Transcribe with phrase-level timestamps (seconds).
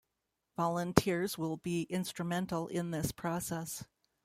[0.57, 3.83] Volunteers will be instrumental in this process.